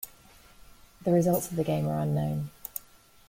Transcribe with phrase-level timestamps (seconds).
[1.03, 2.49] The results of the game are unknown.